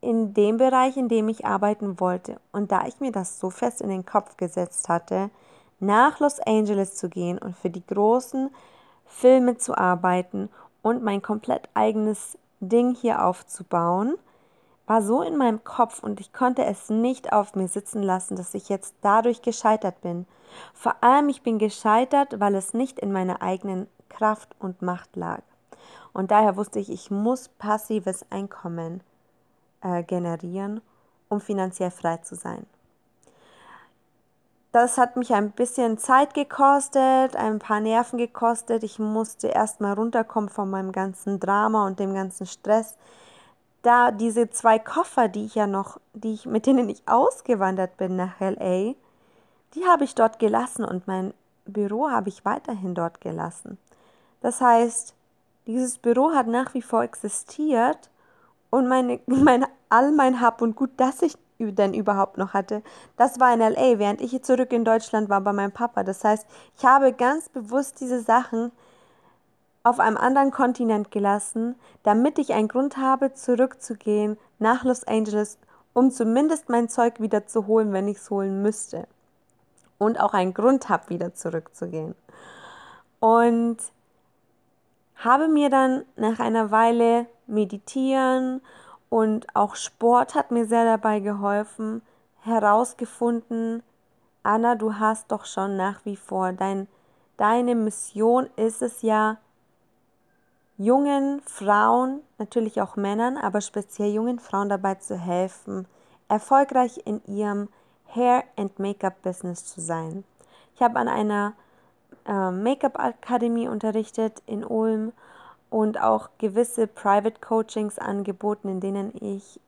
in 0.01 0.34
dem 0.34 0.58
Bereich, 0.58 0.98
in 0.98 1.08
dem 1.08 1.29
ich 1.29 1.46
arbeiten 1.46 2.00
wollte. 2.00 2.39
Und 2.51 2.72
da 2.72 2.86
ich 2.88 3.00
mir 3.00 3.12
das 3.12 3.39
so 3.39 3.50
fest 3.50 3.81
in 3.81 3.89
den 3.89 4.05
Kopf 4.05 4.36
gesetzt 4.36 4.89
hatte, 4.89 5.29
nach 5.79 6.20
Los 6.20 6.39
Angeles 6.39 6.96
zu 6.96 7.10
gehen 7.10 7.38
und 7.38 7.55
für 7.55 7.70
die 7.70 7.86
großen 7.86 8.50
Filme 9.05 9.58
zu 9.58 9.77
arbeiten 9.77 10.50
und 10.81 11.03
mein 11.03 11.22
komplett 11.22 11.70
eigenes 11.74 12.38
Ding 12.60 12.96
hier 12.96 13.25
aufzubauen, 13.25 14.15
war 14.88 15.01
so 15.01 15.22
in 15.22 15.38
meinem 15.38 15.63
Kopf 15.63 16.03
und 16.03 16.20
ich 16.20 16.34
konnte 16.34 16.65
es 16.65 16.89
nicht 16.89 17.31
auf 17.31 17.55
mir 17.55 17.67
sitzen 17.67 18.01
lassen, 18.01 18.36
dass 18.36 18.53
ich 18.53 18.70
jetzt 18.70 18.96
dadurch 19.01 19.41
gescheitert 19.41 20.01
bin. 20.01 20.25
Vor 20.74 20.96
allem 21.01 21.29
ich 21.29 21.43
bin 21.43 21.60
gescheitert, 21.60 22.39
weil 22.39 22.55
es 22.55 22.74
nicht 22.74 23.00
in 23.00 23.12
meiner 23.12 23.41
eigenen 23.41 23.88
Kraft 24.10 24.55
und 24.60 24.81
Macht 24.81 25.15
lag. 25.15 25.41
Und 26.13 26.31
daher 26.31 26.58
wusste 26.58 26.79
ich, 26.79 26.91
ich 26.91 27.10
muss 27.10 27.48
passives 27.48 28.25
Einkommen 28.31 29.01
äh, 29.82 30.04
generieren, 30.04 30.82
um 31.30 31.42
finanziell 31.42 31.92
frei 31.92 32.18
zu 32.18 32.36
sein. 32.36 32.66
Das 34.72 34.98
hat 34.98 35.18
mich 35.18 35.34
ein 35.34 35.52
bisschen 35.52 35.98
Zeit 35.98 36.34
gekostet, 36.34 37.36
ein 37.36 37.60
paar 37.60 37.82
Nerven 37.82 38.18
gekostet. 38.18 38.84
Ich 38.84 39.00
musste 39.00 39.48
erstmal 39.48 39.94
runterkommen 39.94 40.50
von 40.50 40.70
meinem 40.70 40.94
ganzen 40.94 41.42
Drama 41.42 41.86
und 41.86 42.00
dem 42.00 42.14
ganzen 42.14 42.46
Stress. 42.46 42.96
Da 43.82 44.12
diese 44.12 44.50
zwei 44.50 44.80
Koffer, 44.80 45.28
die 45.28 45.46
ich 45.46 45.56
ja 45.56 45.68
noch, 45.68 46.00
die 46.14 46.34
ich, 46.34 46.46
mit 46.46 46.68
denen 46.68 46.88
ich 46.88 47.04
ausgewandert 47.06 47.98
bin 47.98 48.16
nach 48.16 48.40
LA, 48.40 48.94
die 49.74 49.86
habe 49.86 50.06
ich 50.06 50.16
dort 50.16 50.40
gelassen 50.40 50.86
und 50.86 51.06
mein 51.06 51.34
Büro 51.66 52.10
habe 52.10 52.30
ich 52.30 52.46
weiterhin 52.46 52.96
dort 52.96 53.20
gelassen. 53.20 53.78
Das 54.40 54.62
heißt, 54.62 55.14
dieses 55.68 55.98
Büro 55.98 56.32
hat 56.32 56.48
nach 56.48 56.74
wie 56.74 56.82
vor 56.82 57.04
existiert 57.04 58.10
und 58.72 58.88
meine, 58.88 59.20
meine, 59.28 59.68
all 59.90 60.12
mein 60.12 60.42
Hab 60.42 60.63
und 60.63 60.75
Gut, 60.75 60.90
das 60.98 61.22
ich 61.22 61.38
denn 61.60 61.94
überhaupt 61.94 62.40
noch 62.40 62.56
hatte, 62.56 62.82
das 63.18 63.40
war 63.40 63.54
in 63.54 63.60
LA, 63.60 64.00
während 64.00 64.20
ich 64.20 64.32
hier 64.32 64.42
zurück 64.42 64.74
in 64.74 64.84
Deutschland 64.84 65.30
war 65.30 65.42
bei 65.42 65.54
meinem 65.54 65.72
Papa. 65.72 66.04
Das 66.04 66.24
heißt, 66.24 66.48
ich 66.75 66.84
habe 66.84 67.13
ganz 67.13 67.50
bewusst 67.50 68.01
diese 68.01 68.20
Sachen 68.20 68.72
auf 69.84 70.00
einem 70.00 70.18
anderen 70.18 70.50
Kontinent 70.50 71.12
gelassen, 71.12 71.75
damit 72.01 72.40
ich 72.40 72.54
einen 72.54 72.68
Grund 72.68 72.98
habe, 72.98 73.34
zurückzugehen 73.34 74.38
nach 74.58 74.84
Los 74.84 75.04
Angeles, 75.04 75.60
um 75.94 76.10
zumindest 76.10 76.70
mein 76.70 76.90
Zeug 76.90 77.20
wieder 77.20 77.46
zu 77.46 77.68
holen, 77.68 77.94
wenn 77.94 78.08
ich 78.08 78.18
es 78.18 78.30
holen 78.32 78.63
müsste. 78.63 79.08
Und 80.00 80.20
auch 80.20 80.34
einen 80.34 80.56
Grund 80.56 80.90
habe, 80.90 81.10
wieder 81.10 81.36
zurückzugehen. 81.36 82.16
Und 83.20 83.78
habe 85.24 85.48
mir 85.48 85.70
dann 85.70 86.06
nach 86.16 86.40
einer 86.40 86.72
Weile 86.72 87.28
meditieren 87.48 88.62
und 89.10 89.56
auch 89.56 89.75
Sport 89.75 90.36
hat 90.36 90.51
mir 90.51 90.66
sehr 90.66 90.86
dabei 90.86 91.20
geholfen, 91.20 92.01
herausgefunden, 92.44 93.84
Anna, 94.44 94.75
du 94.75 94.96
hast 94.96 95.32
doch 95.32 95.46
schon 95.46 95.78
nach 95.78 96.04
wie 96.06 96.16
vor 96.16 96.54
dein, 96.54 96.88
deine 97.38 97.75
Mission 97.75 98.50
ist 98.56 98.82
es 98.82 99.04
ja, 99.04 99.38
jungen 100.78 101.42
Frauen, 101.46 102.22
natürlich 102.40 102.82
auch 102.82 102.96
Männern, 102.96 103.38
aber 103.38 103.62
speziell 103.62 104.12
jungen 104.12 104.40
Frauen 104.40 104.70
dabei 104.70 104.96
zu 104.96 105.16
helfen, 105.16 105.88
erfolgreich 106.28 107.01
in 107.06 107.24
ihrem 107.25 107.70
Hair 108.08 108.44
and 108.56 108.80
Make-up 108.80 109.22
Business 109.22 109.66
zu 109.66 109.80
sein. 109.80 110.24
Ich 110.74 110.82
habe 110.82 110.98
an 110.98 111.08
einer 111.08 111.54
äh, 112.25 112.51
Make-up 112.51 113.00
Akademie 113.00 113.68
unterrichtet 113.68 114.42
in 114.46 114.63
Ulm 114.63 115.13
und 115.70 116.00
auch 116.00 116.30
gewisse 116.38 116.88
Private 116.88 117.40
Coachings 117.40 117.98
angeboten, 117.98 118.68
in 118.68 118.80
denen 118.80 119.13
ich 119.20 119.60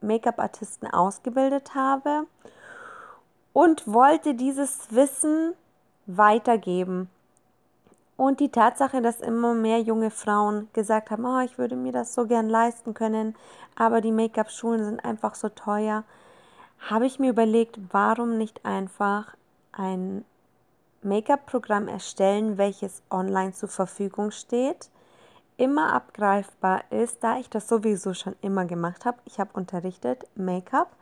Make-up-Artisten 0.00 0.86
ausgebildet 0.86 1.74
habe 1.74 2.26
und 3.52 3.86
wollte 3.86 4.34
dieses 4.34 4.94
Wissen 4.94 5.54
weitergeben. 6.06 7.08
Und 8.16 8.40
die 8.40 8.50
Tatsache, 8.50 9.00
dass 9.00 9.20
immer 9.20 9.54
mehr 9.54 9.80
junge 9.80 10.10
Frauen 10.10 10.68
gesagt 10.74 11.10
haben, 11.10 11.24
oh, 11.24 11.40
ich 11.40 11.56
würde 11.56 11.76
mir 11.76 11.92
das 11.92 12.14
so 12.14 12.26
gern 12.26 12.50
leisten 12.50 12.92
können, 12.92 13.34
aber 13.76 14.02
die 14.02 14.12
Make-up-Schulen 14.12 14.84
sind 14.84 15.04
einfach 15.04 15.34
so 15.34 15.48
teuer, 15.48 16.04
habe 16.90 17.06
ich 17.06 17.18
mir 17.18 17.30
überlegt, 17.30 17.78
warum 17.92 18.36
nicht 18.36 18.64
einfach 18.64 19.34
ein 19.72 20.24
Make-up-Programm 21.02 21.88
erstellen, 21.88 22.58
welches 22.58 23.02
online 23.10 23.52
zur 23.52 23.68
Verfügung 23.68 24.30
steht, 24.30 24.90
immer 25.56 25.92
abgreifbar 25.92 26.84
ist, 26.90 27.22
da 27.22 27.38
ich 27.38 27.50
das 27.50 27.68
sowieso 27.68 28.14
schon 28.14 28.36
immer 28.40 28.64
gemacht 28.64 29.04
habe. 29.04 29.18
Ich 29.24 29.38
habe 29.38 29.50
unterrichtet 29.54 30.26
Make-up, 30.34 30.94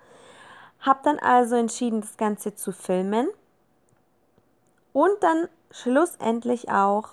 habe 0.80 1.00
dann 1.02 1.18
also 1.18 1.56
entschieden, 1.56 2.00
das 2.00 2.16
Ganze 2.16 2.54
zu 2.54 2.72
filmen 2.72 3.28
und 4.92 5.22
dann 5.22 5.48
schlussendlich 5.70 6.70
auch 6.70 7.10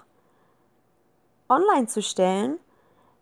online 1.49 1.87
zu 1.87 2.01
stellen, 2.01 2.59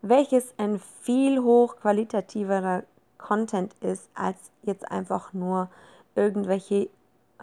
welches 0.01 0.53
ein 0.57 0.79
viel 1.01 1.41
hochqualitativerer 1.41 2.83
Content 3.17 3.73
ist, 3.81 4.09
als 4.13 4.37
jetzt 4.63 4.89
einfach 4.91 5.33
nur 5.33 5.69
irgendwelche 6.15 6.89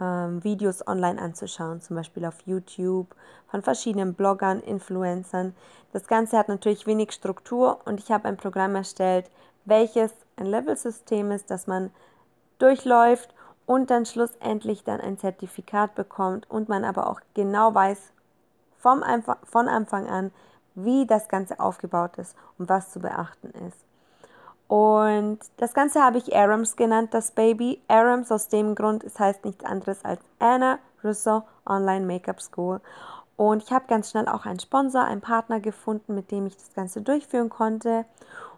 ähm, 0.01 0.43
Videos 0.43 0.85
online 0.87 1.21
anzuschauen, 1.21 1.79
zum 1.79 1.95
Beispiel 1.95 2.25
auf 2.25 2.41
YouTube 2.45 3.15
von 3.47 3.61
verschiedenen 3.61 4.15
Bloggern, 4.15 4.59
Influencern. 4.61 5.55
Das 5.93 6.07
Ganze 6.07 6.37
hat 6.37 6.49
natürlich 6.49 6.87
wenig 6.87 7.11
Struktur 7.11 7.79
und 7.85 7.99
ich 7.99 8.11
habe 8.11 8.27
ein 8.27 8.37
Programm 8.37 8.75
erstellt, 8.75 9.29
welches 9.65 10.11
ein 10.35 10.47
Level-System 10.47 11.31
ist, 11.31 11.51
das 11.51 11.67
man 11.67 11.91
durchläuft 12.57 13.33
und 13.65 13.89
dann 13.89 14.05
schlussendlich 14.05 14.83
dann 14.83 14.99
ein 14.99 15.17
Zertifikat 15.17 15.95
bekommt 15.95 16.49
und 16.49 16.67
man 16.67 16.83
aber 16.83 17.07
auch 17.09 17.21
genau 17.33 17.73
weiß 17.73 18.11
vom 18.79 19.03
Anfang, 19.03 19.37
von 19.43 19.67
Anfang 19.67 20.07
an, 20.07 20.31
wie 20.73 21.05
das 21.05 21.27
Ganze 21.27 21.59
aufgebaut 21.59 22.17
ist 22.17 22.35
und 22.57 22.69
was 22.69 22.91
zu 22.91 22.99
beachten 22.99 23.51
ist. 23.67 23.90
Und 24.71 25.39
das 25.57 25.73
Ganze 25.73 26.01
habe 26.01 26.17
ich 26.17 26.33
Arams 26.33 26.77
genannt, 26.77 27.13
das 27.13 27.31
Baby. 27.31 27.81
Arams 27.89 28.31
aus 28.31 28.47
dem 28.47 28.73
Grund, 28.73 29.03
es 29.03 29.19
heißt 29.19 29.43
nichts 29.43 29.65
anderes 29.65 30.05
als 30.05 30.21
Anna 30.39 30.79
Russo 31.03 31.43
Online 31.65 32.05
Make-up 32.05 32.41
School. 32.41 32.79
Und 33.35 33.63
ich 33.63 33.73
habe 33.73 33.87
ganz 33.89 34.11
schnell 34.11 34.29
auch 34.29 34.45
einen 34.45 34.61
Sponsor, 34.61 35.03
einen 35.03 35.19
Partner 35.19 35.59
gefunden, 35.59 36.15
mit 36.15 36.31
dem 36.31 36.47
ich 36.47 36.55
das 36.55 36.73
Ganze 36.73 37.01
durchführen 37.01 37.49
konnte 37.49 38.05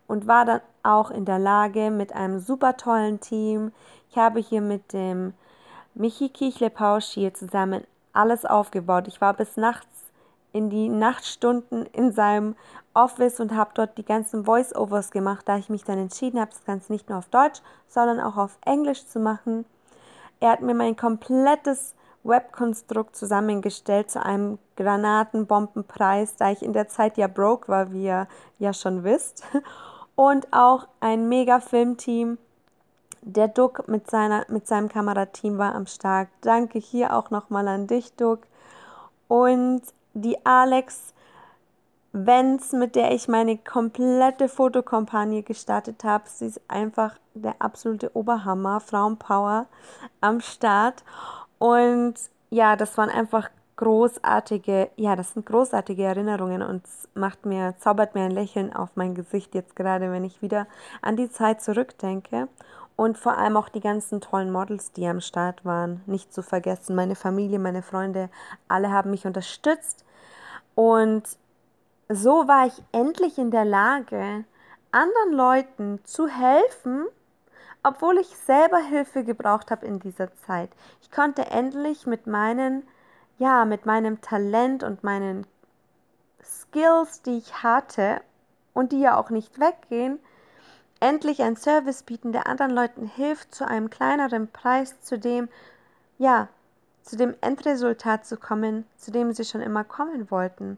und 0.05 0.27
war 0.27 0.46
dann 0.46 0.62
auch 0.84 1.10
in 1.10 1.25
der 1.25 1.39
Lage 1.39 1.89
mit 1.89 2.13
einem 2.13 2.38
super 2.38 2.77
tollen 2.77 3.20
Team. 3.20 3.72
Ich 4.12 4.15
habe 4.15 4.39
hier 4.39 4.62
mit 4.62 4.93
dem 4.93 5.34
Michi 5.96 6.29
Kichle-Pausch 6.29 7.08
hier 7.08 7.34
zusammen 7.34 7.86
alles 8.12 8.46
aufgebaut. 8.46 9.08
Ich 9.08 9.20
war 9.20 9.34
bis 9.34 9.58
nachts 9.58 9.88
in 10.51 10.70
die 10.70 10.89
Nachtstunden 10.89 11.88
in 11.88 12.12
seinem 12.12 12.55
Office 12.93 13.39
und 13.39 13.55
habe 13.55 13.71
dort 13.73 13.97
die 13.97 14.05
ganzen 14.05 14.45
Voice-Overs 14.45 15.12
gemacht, 15.12 15.47
da 15.47 15.57
ich 15.57 15.69
mich 15.69 15.83
dann 15.83 15.97
entschieden 15.97 16.39
habe, 16.39 16.51
das 16.51 16.65
Ganze 16.65 16.91
nicht 16.91 17.09
nur 17.09 17.17
auf 17.17 17.29
Deutsch, 17.29 17.62
sondern 17.88 18.19
auch 18.19 18.38
auf 18.38 18.57
Englisch 18.65 19.07
zu 19.07 19.19
machen. 19.19 19.65
Er 20.39 20.51
hat 20.51 20.62
mir 20.62 20.73
mein 20.73 20.95
komplettes 20.95 21.95
Webkonstrukt 22.23 23.15
zusammengestellt 23.15 24.09
zu 24.09 24.23
einem 24.23 24.57
Granatenbombenpreis, 24.75 26.35
da 26.35 26.51
ich 26.51 26.63
in 26.63 26.73
der 26.73 26.88
Zeit 26.88 27.17
ja 27.17 27.27
broke 27.27 27.67
war, 27.67 27.91
wie 27.91 28.05
ihr 28.05 28.27
ja 28.59 28.73
schon 28.73 29.03
wisst. 29.03 29.43
Und 30.15 30.47
auch 30.51 30.88
ein 31.00 31.27
mega 31.27 31.59
Filmteam. 31.59 32.38
Der 33.21 33.47
Duck 33.47 33.88
mit, 33.88 34.12
seiner, 34.12 34.45
mit 34.50 34.67
seinem 34.67 34.89
Kamerateam 34.89 35.57
war 35.57 35.73
am 35.75 35.88
Start. 35.88 36.27
Danke 36.41 36.77
hier 36.77 37.15
auch 37.15 37.29
nochmal 37.31 37.67
an 37.67 37.88
dich, 37.88 38.13
Duck. 38.15 38.41
Und 39.27 39.81
die 40.13 40.45
Alex 40.45 41.13
Wenz, 42.13 42.74
mit 42.74 42.96
der 42.96 43.12
ich 43.12 43.27
meine 43.27 43.58
komplette 43.58 44.48
Fotokompagne 44.48 45.41
gestartet 45.41 46.03
habe. 46.03 46.25
Sie 46.27 46.46
ist 46.46 46.62
einfach 46.67 47.15
der 47.34 47.55
absolute 47.60 48.15
Oberhammer, 48.15 48.79
Frauenpower 48.79 49.65
am 50.22 50.39
Start. 50.39 51.03
Und 51.58 52.13
ja, 52.51 52.75
das 52.75 52.98
waren 53.00 53.10
einfach 53.10 53.50
großartige, 53.77 54.91
ja, 54.96 55.15
das 55.15 55.34
sind 55.34 55.48
großartige 55.48 56.03
Erinnerungen 56.03 56.62
und 56.62 56.84
macht 57.15 57.48
mir, 57.48 57.74
zaubert 57.79 58.13
mir 58.13 58.25
ein 58.25 58.32
Lächeln 58.32 58.72
auf 58.72 58.91
mein 58.93 59.15
Gesicht 59.15 59.55
jetzt 59.55 59.75
gerade, 59.75 60.12
wenn 60.12 60.24
ich 60.24 60.43
wieder 60.43 60.67
an 61.01 61.17
die 61.17 61.32
Zeit 61.32 61.63
zurückdenke. 61.63 62.48
Und 62.96 63.17
vor 63.17 63.39
allem 63.39 63.58
auch 63.58 63.70
die 63.70 63.79
ganzen 63.79 64.22
tollen 64.22 64.51
Models, 64.51 64.91
die 64.91 65.08
am 65.08 65.20
Start 65.20 65.65
waren, 65.65 66.01
nicht 66.05 66.32
zu 66.32 66.43
vergessen. 66.43 66.96
Meine 66.96 67.15
Familie, 67.15 67.58
meine 67.58 67.82
Freunde, 67.82 68.29
alle 68.67 68.91
haben 68.91 69.10
mich 69.10 69.25
unterstützt. 69.25 70.05
Und 70.75 71.24
so 72.10 72.48
war 72.48 72.67
ich 72.67 72.83
endlich 72.91 73.38
in 73.38 73.51
der 73.51 73.65
Lage, 73.65 74.45
anderen 74.91 75.33
Leuten 75.33 76.00
zu 76.03 76.27
helfen, 76.27 77.05
obwohl 77.81 78.17
ich 78.17 78.27
selber 78.27 78.79
Hilfe 78.79 79.24
gebraucht 79.24 79.72
habe 79.72 79.86
in 79.86 80.00
dieser 80.00 80.33
Zeit. 80.45 80.69
Ich 81.01 81.12
konnte 81.12 81.48
endlich 81.48 82.05
mit 82.05 82.27
meinen, 82.27 82.83
ja, 83.38 83.65
mit 83.65 83.86
meinem 83.86 84.22
Talent 84.22 84.83
und 84.83 85.03
meinen 85.03 85.45
Skills, 86.43 87.22
die 87.22 87.38
ich 87.38 87.63
hatte 87.63 88.22
und 88.74 88.91
die 88.91 89.00
ja 89.00 89.17
auch 89.17 89.29
nicht 89.29 89.60
weggehen, 89.60 90.19
endlich 91.00 91.41
einen 91.41 91.57
Service 91.57 92.03
bieten, 92.03 92.31
der 92.31 92.48
anderen 92.48 92.72
Leuten 92.72 93.05
hilft, 93.05 93.53
zu 93.53 93.67
einem 93.67 93.89
kleineren 93.89 94.48
Preis, 94.50 95.01
zu 95.01 95.19
dem, 95.19 95.50
ja, 96.17 96.48
zu 97.01 97.17
dem 97.17 97.36
Endresultat 97.41 98.25
zu 98.25 98.38
kommen, 98.38 98.86
zu 98.98 99.12
dem 99.12 99.33
sie 99.33 99.43
schon 99.43 99.62
immer 99.62 99.83
kommen 99.83 100.31
wollten. 100.31 100.77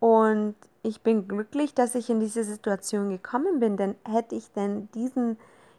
Und 0.00 0.54
ich 0.82 1.02
bin 1.02 1.26
glücklich, 1.28 1.74
dass 1.74 1.94
ich 1.94 2.08
in 2.08 2.20
diese 2.20 2.44
Situation 2.44 3.10
gekommen 3.10 3.60
bin, 3.60 3.76
denn 3.76 3.96
hätte 4.04 4.36
ich 4.36 4.52
denn 4.52 4.88
diesen 4.92 5.38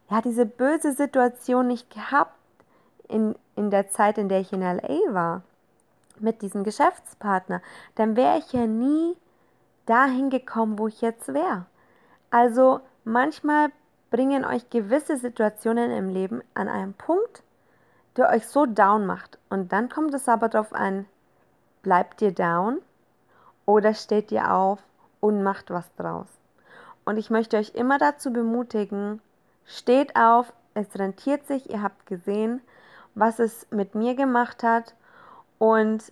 ja, 0.10 0.22
diese 0.22 0.46
böse 0.46 0.94
Situation 0.94 1.68
nicht 1.68 1.90
gehabt 1.94 2.34
in, 3.08 3.36
in 3.56 3.70
der 3.70 3.90
Zeit, 3.90 4.18
in 4.18 4.30
der 4.30 4.40
ich 4.40 4.52
in 4.52 4.62
LA 4.62 5.14
war, 5.14 5.44
mit 6.20 6.42
diesem 6.42 6.64
Geschäftspartner, 6.64 7.62
dann 7.96 8.16
wäre 8.16 8.40
ich 8.40 8.52
ja 8.52 8.68
nie 8.68 9.16
dahin 9.86 10.30
gekommen, 10.30 10.78
wo 10.78 10.88
ich 10.88 11.02
jetzt 11.02 11.34
wäre. 11.34 11.66
Also 12.30 12.82
manchmal 13.04 13.70
bringen 14.10 14.44
euch 14.44 14.70
gewisse 14.70 15.18
Situationen 15.18 15.92
im 15.92 16.10
Leben 16.10 16.42
an 16.56 16.68
einen 16.68 16.94
Punkt, 16.94 17.44
der 18.18 18.30
euch 18.30 18.48
so 18.48 18.66
down 18.66 19.06
macht. 19.06 19.38
Und 19.50 19.72
dann 19.72 19.90
kommt 19.90 20.14
es 20.14 20.28
aber 20.28 20.50
darauf 20.50 20.74
an, 20.74 21.06
bleibt 21.84 22.22
ihr 22.22 22.32
down 22.32 22.80
oder 23.70 23.94
steht 23.94 24.32
ihr 24.32 24.52
auf 24.52 24.80
und 25.20 25.44
macht 25.44 25.70
was 25.70 25.94
draus. 25.96 26.26
Und 27.06 27.18
ich 27.18 27.30
möchte 27.30 27.58
euch 27.58 27.76
immer 27.76 28.00
dazu 28.00 28.34
bemutigen, 28.34 29.22
Steht 29.72 30.16
auf, 30.16 30.52
es 30.74 30.88
rentiert 30.98 31.46
sich, 31.46 31.70
ihr 31.70 31.84
habt 31.84 32.08
gesehen, 32.08 32.60
was 33.14 33.38
es 33.38 33.68
mit 33.70 33.94
mir 33.94 34.16
gemacht 34.16 34.64
hat 34.64 34.96
und 35.60 36.12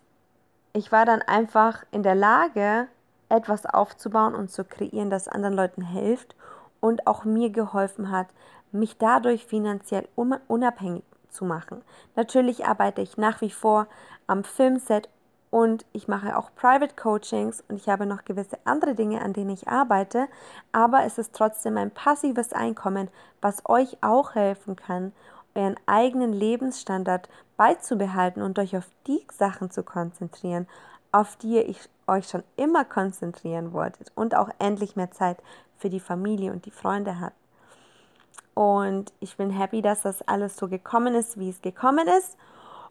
ich 0.73 0.91
war 0.91 1.05
dann 1.05 1.23
einfach 1.23 1.83
in 1.89 2.03
der 2.03 2.13
Lage, 2.13 2.87
etwas 3.29 3.65
aufzubauen 3.65 4.35
und 4.35 4.51
zu 4.51 4.63
kreieren, 4.63 5.09
das 5.09 5.27
anderen 5.27 5.55
Leuten 5.55 5.81
hilft 5.81 6.35
und 6.81 7.07
auch 7.07 7.25
mir 7.25 7.49
geholfen 7.49 8.11
hat, 8.11 8.27
mich 8.71 8.99
dadurch 8.99 9.47
finanziell 9.47 10.07
unabhängig 10.15 11.03
zu 11.31 11.43
machen. 11.43 11.81
Natürlich 12.15 12.67
arbeite 12.67 13.01
ich 13.01 13.17
nach 13.17 13.41
wie 13.41 13.49
vor 13.49 13.87
am 14.27 14.43
Filmset 14.43 15.09
und 15.49 15.85
ich 15.93 16.07
mache 16.07 16.37
auch 16.37 16.49
Private 16.55 16.95
Coachings 16.95 17.63
und 17.67 17.77
ich 17.77 17.87
habe 17.87 18.05
noch 18.05 18.25
gewisse 18.25 18.57
andere 18.65 18.95
Dinge, 18.95 19.21
an 19.21 19.33
denen 19.33 19.51
ich 19.51 19.67
arbeite, 19.67 20.27
aber 20.71 21.03
es 21.05 21.17
ist 21.17 21.33
trotzdem 21.33 21.77
ein 21.77 21.91
passives 21.91 22.53
Einkommen, 22.53 23.09
was 23.41 23.67
euch 23.67 23.97
auch 24.01 24.35
helfen 24.35 24.75
kann, 24.75 25.13
euren 25.55 25.75
eigenen 25.85 26.33
Lebensstandard 26.33 27.29
beizubehalten 27.55 28.41
und 28.41 28.59
euch 28.59 28.77
auf 28.77 28.87
die 29.07 29.25
Sachen 29.31 29.71
zu 29.71 29.83
konzentrieren, 29.83 30.67
auf 31.11 31.35
die 31.37 31.55
ihr 31.55 31.75
euch 32.07 32.27
schon 32.27 32.43
immer 32.55 32.85
konzentrieren 32.85 33.73
wolltet 33.73 34.11
und 34.15 34.35
auch 34.35 34.49
endlich 34.59 34.95
mehr 34.95 35.11
Zeit 35.11 35.37
für 35.77 35.89
die 35.89 35.99
Familie 35.99 36.51
und 36.51 36.65
die 36.65 36.71
Freunde 36.71 37.19
habt. 37.19 37.35
Und 38.53 39.13
ich 39.19 39.37
bin 39.37 39.51
happy, 39.51 39.81
dass 39.81 40.01
das 40.01 40.27
alles 40.27 40.57
so 40.57 40.67
gekommen 40.67 41.13
ist, 41.13 41.37
wie 41.39 41.49
es 41.49 41.61
gekommen 41.61 42.07
ist. 42.07 42.37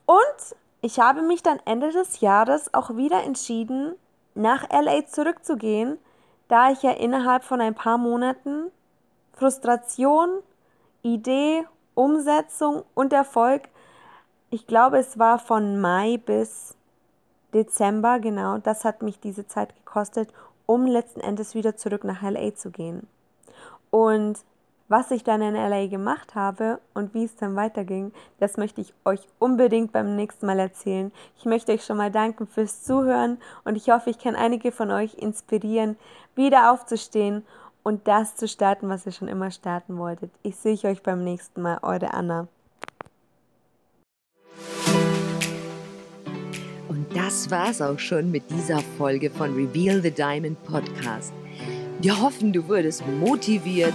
Und 0.07 0.57
ich 0.87 1.01
habe 1.01 1.23
mich 1.23 1.43
dann 1.43 1.59
Ende 1.65 1.91
des 1.91 2.21
Jahres 2.21 2.73
auch 2.73 2.97
wieder 2.97 3.25
entschieden, 3.25 3.97
nach 4.37 4.71
LA 4.71 5.05
zurückzugehen, 5.07 5.99
da 6.47 6.71
ich 6.71 6.85
ja 6.85 6.93
innerhalb 6.93 7.43
von 7.43 7.61
ein 7.61 7.75
paar 7.75 7.99
Monaten 7.99 8.71
Frustration, 9.33 10.29
Idee, 11.03 11.65
Umsetzung 11.95 12.85
und 12.95 13.13
Erfolg, 13.13 13.63
ich 14.51 14.69
glaube 14.69 14.99
es 14.99 15.19
war 15.19 15.41
von 15.41 15.81
Mai 15.81 16.21
bis 16.25 16.77
Dezember, 17.53 18.21
genau, 18.21 18.59
das 18.59 18.85
hat 18.85 19.03
mich 19.03 19.19
diese 19.19 19.49
Zeit 19.49 19.75
gekostet, 19.75 20.33
um 20.67 20.87
letzten 20.87 21.19
Endes 21.19 21.57
wieder 21.57 21.75
zurück 21.75 22.05
nach 22.05 22.23
LA 22.23 22.55
zu 22.55 22.71
gehen. 22.71 23.09
Und 23.91 24.39
was 24.89 25.11
ich 25.11 25.25
dann 25.25 25.43
in 25.43 25.55
LA 25.55 25.87
gemacht 25.87 26.35
habe 26.35 26.81
und 26.95 27.13
wie 27.15 27.25
es 27.25 27.35
dann 27.37 27.57
weiterging, 27.57 28.13
das 28.39 28.57
möchte 28.57 28.81
ich 28.81 28.95
euch 29.05 29.21
unbedingt 29.39 29.93
beim 29.93 30.15
nächsten 30.17 30.47
Mal 30.47 30.59
erzählen. 30.59 31.13
Ich 31.39 31.45
möchte 31.45 31.73
euch 31.73 31.85
schon 31.85 31.97
mal 31.97 32.11
danken 32.11 32.47
fürs 32.47 32.83
Zuhören 32.83 33.39
und 33.65 33.77
ich 33.77 33.91
hoffe, 33.91 34.11
ich 34.11 34.19
kann 34.19 34.37
einige 34.37 34.71
von 34.73 34.91
euch 34.91 35.15
inspirieren, 35.15 35.97
wieder 36.35 36.73
aufzustehen 36.73 37.45
und 37.83 38.07
das 38.07 38.37
zu 38.37 38.47
starten, 38.49 38.89
was 38.89 39.07
ihr 39.07 39.13
schon 39.13 39.29
immer 39.29 39.51
starten 39.51 39.99
wolltet. 39.99 40.31
Ich 40.43 40.57
sehe 40.57 40.79
euch 40.85 41.03
beim 41.03 41.25
nächsten 41.25 41.63
Mal, 41.63 41.79
eure 41.83 42.15
Anna. 42.15 42.49
Und 46.89 47.07
das 47.15 47.51
war's 47.51 47.83
auch 47.83 47.99
schon 47.99 48.31
mit 48.31 48.51
dieser 48.51 48.79
Folge 48.99 49.31
von 49.31 49.55
Reveal 49.55 50.01
the 50.01 50.11
Diamond 50.11 50.63
Podcast. 50.65 51.33
Wir 52.01 52.21
hoffen, 52.21 52.53
du 52.53 52.69
wurdest 52.69 53.07
motiviert 53.07 53.95